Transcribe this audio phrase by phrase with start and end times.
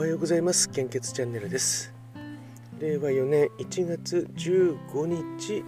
[0.00, 0.70] おはようございます。
[0.70, 1.92] 献血チャンネルです。
[2.78, 5.04] 令和4年1月15
[5.36, 5.62] 日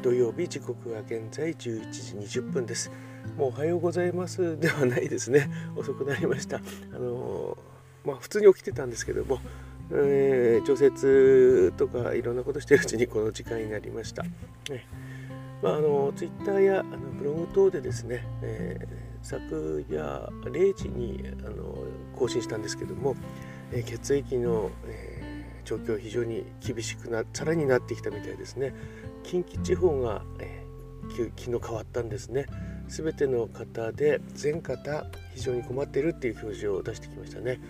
[0.00, 2.90] 土曜日時刻は現在11時20分です。
[3.36, 4.58] もうおはようございます。
[4.58, 5.50] ではないですね。
[5.76, 6.56] 遅くなりました。
[6.56, 6.60] あ
[6.98, 7.58] の
[8.02, 9.40] まあ普通に起きてたんですけども
[9.90, 14.22] えー、調節とかいろんなことしてるうちにこの時間になりました。
[14.22, 14.30] ね
[15.62, 18.88] まあ、あのツイッターやあのブログ等でですね、えー、
[19.20, 21.84] 昨夜0時にあの
[22.16, 23.14] 更新したんですけども、
[23.72, 28.74] えー、血液の、えー、状況非常に厳しくなさらになってきたみたいですね。
[29.22, 32.46] 近畿地方が、えー、昨日変わったんですね。
[32.88, 37.60] 全ての方で全方非常に困っているっていう表示を出してきましたね。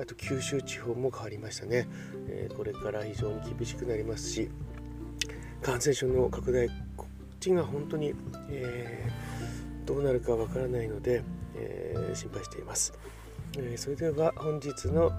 [0.00, 1.86] あと九州地方も変わりましたね、
[2.26, 4.50] えー、これから非常に厳しくなりますし
[5.62, 8.12] 感染症の拡大こっちが本当に、
[8.50, 9.34] えー
[9.86, 11.22] どうなるかわからないので、
[11.54, 12.92] えー、心配しています、
[13.58, 15.12] えー、それでは本日の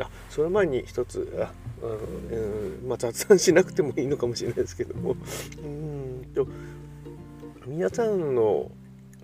[0.00, 5.16] あその前に一つあ、うんまあ、雑談しなくてもいいのかもしれないですけども。
[5.64, 6.46] うんと
[7.66, 8.70] 皆さんの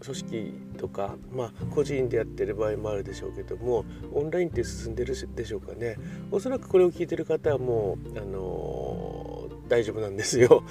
[0.03, 5.97] 組織とか、まあ、個人でやってる場合もあるでしょうけどもオンラインって進んでるでしょうかね。
[6.31, 10.63] おそらくこれを聞いてる方はもう、あのー、大丈夫なんですよ。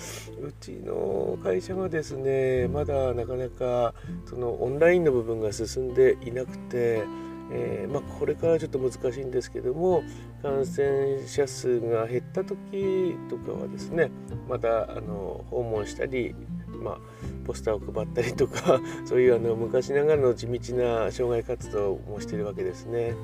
[0.41, 3.93] うちの会社はですねまだなかなか
[4.29, 7.03] そのオンラインの部分が進んでいなくて
[7.51, 10.03] えー、まあ、これからちょっと難しいんですけども
[10.41, 14.09] 感染者数が減った時とかはですね
[14.49, 16.35] またあの訪問したり
[16.75, 16.97] まあ、
[17.45, 23.15] ポスターを配ったりとか そういうあの昔ながらの地道な障害活動もしてるわけですね。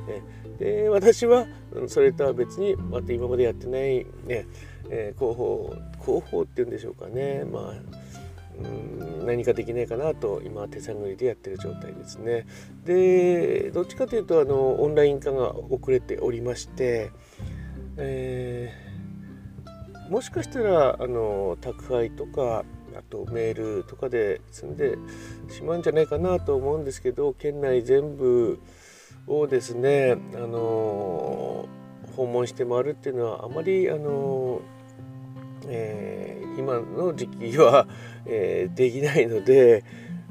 [0.57, 1.47] で私は
[1.87, 4.45] それとは別にまた今までやってない、ね
[4.89, 8.20] えー、広報広報っていうんでしょうかね、まあ、
[8.63, 12.45] うん何かできないかなと今手探りでやってる状態ですね。
[12.85, 17.11] でどっちかというとあのオンライン化が遅れておりまして、
[17.97, 22.65] えー、もしかしたらあの宅配とか
[22.95, 24.97] あとメールとかで済んで
[25.49, 28.59] しまうんじゃないかなと思うんですけど県内全部
[29.27, 31.67] をですね、あの
[32.15, 34.61] 訪問して回るっていうのはあまり、あの
[35.67, 37.87] えー、今の時期は、
[38.25, 39.83] えー、できないので、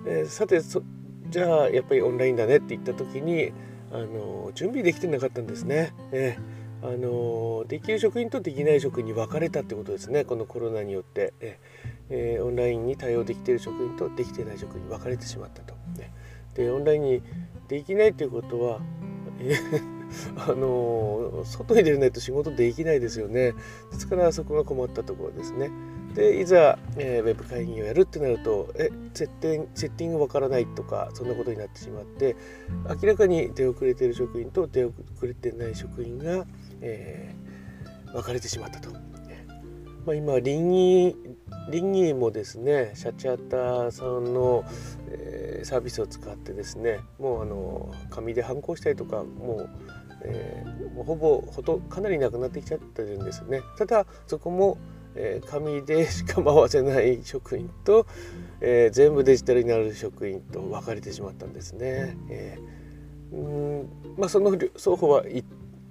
[0.06, 3.52] えー、さてじゃあやっぱりオンラインだねって言った時に、
[3.92, 5.92] あの準備できてなかったんですね。
[6.12, 11.34] えーあのできる職員とできない職員に分かれたってことですねこのコロナによって、
[12.08, 15.74] えー、オンラインに対応できている職員とできていない職員に分かれてしまったと。
[15.98, 16.10] ね、
[16.54, 17.22] でオンラインに
[17.68, 18.80] できないということは、
[19.41, 20.00] えー
[20.37, 23.53] あの外に出ないと仕事できないですよね。
[23.93, 25.71] ですからそこが困ったところですね。
[26.15, 32.34] でいざ、えー、ウェブ会議をやるってなるとえ設定セッティングわからないとかそんなことになってしまって
[33.00, 36.47] 明らかに出遅れてる職員と出遅れてない職員が、
[36.81, 38.91] えー、分かれてしまったと。
[40.06, 41.16] まあ、今臨議
[41.71, 44.65] 臨議もですねシャチハタさんの、
[45.09, 49.71] えー、サービスを使ってですねもうあの紙で反抗したりとかもう,、
[50.22, 53.62] えー、もうほぼほとかなりなくなってきちゃってるんですね。
[53.78, 54.78] ただそこも
[55.14, 58.06] えー、紙で しか回せない職員と、
[58.60, 62.16] えー、全部デジタルになる職員と分かれてしまったんですね。
[62.28, 65.25] えー、うんまあその双方は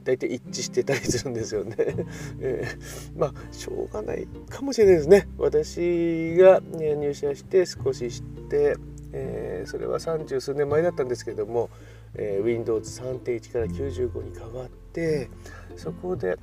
[0.03, 1.75] 大体一致してたりするんですよね。
[2.39, 5.27] えー、まあしょうがないかもしれないですね。
[5.37, 8.75] 私が、ね、入社して少し知って、
[9.11, 11.69] えー、それは三十数年前だったんですけども、
[12.15, 15.29] えー、Windows3.1 から95に変わって
[15.75, 16.37] そこで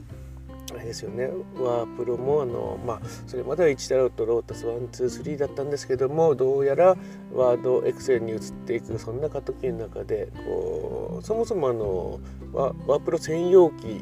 [0.74, 1.26] あれですよね
[1.58, 6.96] ワープロもあの、まあ、それまでは1だろうとロータス123だったんですけどもどうやら
[7.32, 12.20] ワードエクセルに移っていくそんな過渡期の中でこうそもそもあの
[12.52, 14.00] ワワープロ専用機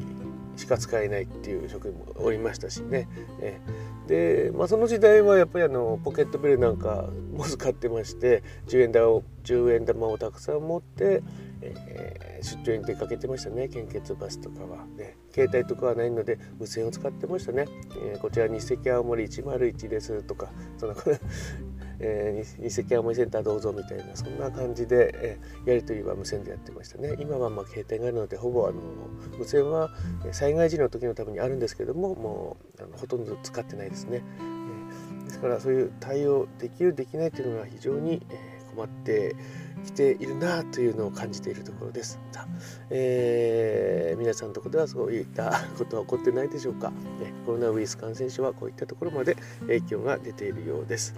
[0.57, 3.09] しか使えないっていう職員もおりましたしね。
[3.41, 3.59] え
[4.07, 11.23] で、まあ、その時代はやっぱりあのポケットビルなんかも使ってまして10円玉を ,10 円玉をたくさん持って、
[11.61, 13.67] えー、出張に出かけてましたね。
[13.67, 17.65] 献血バスとかは、ね、携帯とかはないので無線を使ってましたね、
[18.11, 20.95] えー、こちら日赤青森101ですとかそんな
[21.97, 27.15] えー、日赤青森センターどうぞみたいなそんな感じで、えー、やり取りは無線でやってましたね。
[27.19, 28.79] 今はまあ携帯があるのでほぼあの
[29.37, 29.91] 無線は
[30.31, 34.23] 災害時の時のためにあるんですけどももうあのほとんど使ってないですね、
[35.35, 39.35] ですからそういう対応できるできないというのが非常に、え、困って
[39.85, 42.19] きているなというのを感じているところです。
[42.89, 46.95] えー、皆さんのところではそういったことは起こってないでしょうか、ね、
[47.45, 51.13] コロナウイルス感染症はこういったところまで影響が出ているようです。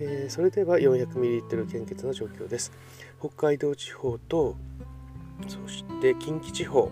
[0.00, 2.72] えー、それでは 400ml 献血の状況です。
[3.20, 4.56] 北海道地方と
[5.48, 6.90] そして近畿地方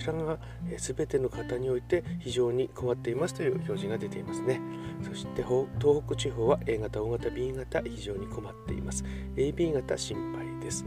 [0.00, 0.38] ちらが、
[0.70, 4.60] え、全ての方において非常に困っていますという表示が出ていますね
[5.02, 5.66] そして東
[6.06, 9.04] 北地方は A 型 O 型 B 型非常に困っています
[9.36, 10.84] AB 型心配です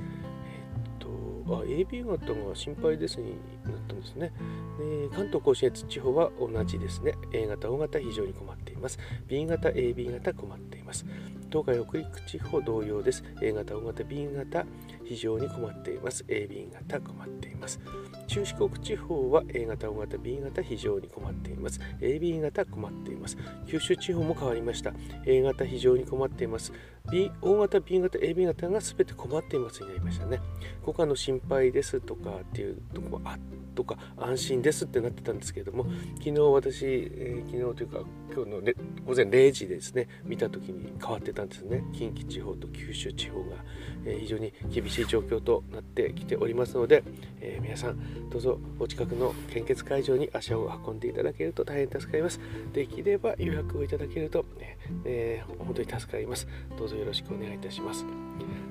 [1.56, 3.32] あ AB 型が心配ですに
[3.66, 4.32] なったんですね。
[4.78, 7.16] で関東甲信越地方は同じですね。
[7.34, 9.00] A 型、O 型非常に困っています。
[9.28, 11.06] B 型、AB 型困っています。
[11.51, 13.24] 東海北陸地方同様です。
[13.42, 14.66] A 型、O 型、B 型
[15.04, 16.24] 非常に困っています。
[16.28, 17.80] AB 型困っています。
[18.28, 21.80] 中四国地方は A 型、O 型、B 型非常に困っています。
[22.00, 23.38] AB 型困っています。
[23.68, 24.94] 九州地方も変わりました。
[25.25, 26.72] A 型非常に困っています。
[27.12, 30.40] B、O 型、B 型、AB 型が全て困っていますになりましたね。
[30.84, 33.38] 他かの心配ですとかっていうとこもあ
[33.80, 35.86] とか安心ですってなってたんですけれども
[36.18, 38.00] 昨日私、えー、昨日というか
[38.34, 38.74] 今日のね
[39.06, 41.83] 午前0時ですね見た時に変わってたんですね。
[41.94, 43.57] 近畿地方と九州地方が、
[44.06, 47.03] え、非常に厳しい状況となってきておりますので、
[47.41, 52.39] えー、皆さんどうぞお近くの献血会場に足を運んでいただけると大変助かります。
[52.74, 56.47] できれば予約をいただけると、ねえー、本当に助かります。
[56.77, 58.06] どうぞよろしくお願いいたします。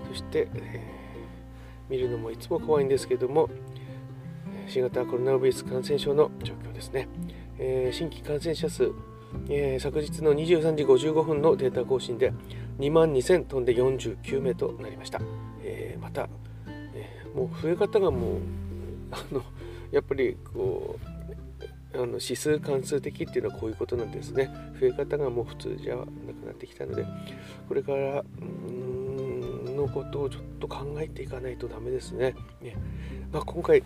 [0.08, 1.08] そして、え
[1.88, 3.48] 見るのもいつも怖いんですけども
[4.66, 7.08] 新型コロナウイルス感染症の状況ですね、
[7.58, 8.92] えー、新規感染者数、
[9.48, 12.32] えー、昨日の23時55分のデータ更新で
[12.78, 15.20] 2万2000飛んで49名となりました、
[15.62, 16.28] えー、また、
[16.94, 18.40] えもう増え方がもう
[19.10, 19.42] あの
[19.90, 20.98] やっぱりこ
[21.94, 24.50] うあの指数関数的っていうのはこういうことなんですね。
[24.78, 26.06] 増え方がもう普通じゃなく
[26.46, 27.06] なってきたので
[27.66, 28.22] これから
[29.78, 32.34] のことをちょっと考えていかないとダメですね。
[32.60, 32.76] ね、
[33.32, 33.82] まあ、今回、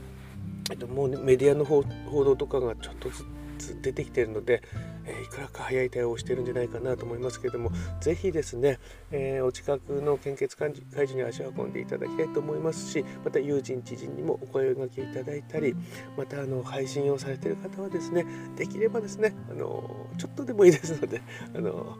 [0.88, 1.84] もう、ね、メディアの報
[2.24, 3.24] 道とかがちょっとず
[3.58, 4.62] つ出てきてるので、
[5.06, 7.70] えー、いくらか早い対応をしてるんじゃないかなと思いますけれども
[8.00, 8.78] ぜひですね、
[9.10, 15.74] えー、お近くの献血会場に足を運んでいただきたいと思いますしまた友人知人にもお声がけいただいたり
[16.16, 18.24] またあの配信をされてる方はですね
[18.56, 21.22] できればですねあのちょっとでもいいですので
[21.54, 21.98] あの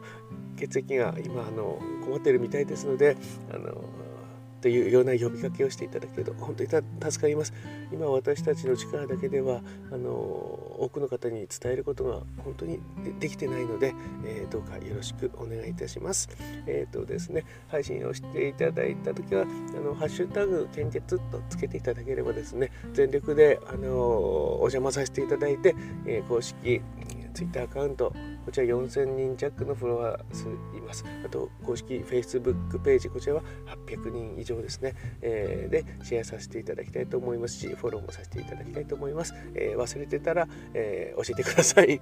[0.57, 3.17] 血液が今あの困ってるみたいですので
[3.51, 3.83] あの
[4.63, 7.53] というような呼びかけをしていただけると本当に助かります。
[7.91, 9.59] 今私たちの力だけでは
[9.91, 12.79] あの多くの方に伝えることが本当に
[13.19, 13.93] できてないので、
[14.25, 16.29] えー、どうかよろしくお願いいたします。
[16.65, 19.45] えっ、ー、とですね配信をしていただいた時はあ
[19.81, 25.75] のハッシュタグ献血とつけていただければですね全力であのお邪魔させていただいて、
[26.05, 26.81] えー、公式
[27.33, 28.13] ツイッターアカウント
[28.45, 30.47] こちら4000人弱のフォロワー数
[30.77, 31.05] います。
[31.25, 33.43] あと、公式 Facebook ページ、こちらは
[33.87, 34.95] 800人以上ですね。
[35.21, 39.33] えー、で、シェアさせていただきたいと思いますし、フォローもさせていただきたいと思います。
[39.55, 42.01] えー、忘れてたら、えー、教えてください。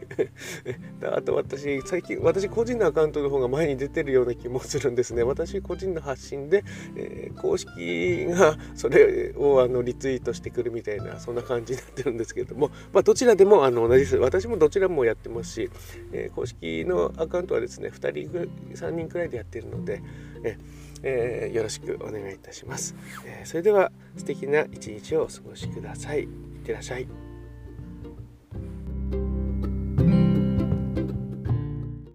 [1.15, 5.23] あと、私、最近、私個人のアカウントの方が前に出てるような気もするんですね。
[5.23, 6.63] 私個人の発信で、
[6.95, 14.17] えー、公式がそれをあのリツイートしてくるみたいな、そんな感じになってるんですけれども、まあ、どちらでもあの同じです。
[14.17, 15.69] 私もどちらもやってますし、
[16.11, 20.01] えー公式のアカウントはですね2人3人くらいでやっているので、
[20.43, 20.57] え
[21.03, 22.95] えー、よろしくお願いいたします、
[23.25, 26.21] えー、それでは素敵な一日をお過ごしください。
[26.21, 26.27] いっ
[26.63, 27.30] てらっしゃい。